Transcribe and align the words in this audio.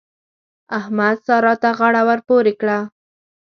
احمد؛ 0.77 1.17
سارا 1.27 1.53
ته 1.61 1.69
غاړه 1.77 2.01
ور 2.07 2.19
پورې 2.27 2.53
کړه. 2.61 2.77